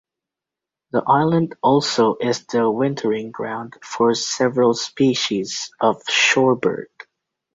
[0.93, 6.87] The island also is the wintering ground for several species of shorebird.